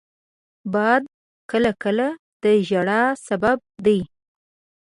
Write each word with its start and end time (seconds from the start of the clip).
باد 0.73 1.03
کله 1.51 1.71
کله 1.83 2.07
د 2.43 2.45
ژړا 2.69 3.01
سبب 3.27 3.57
دی 3.85 3.99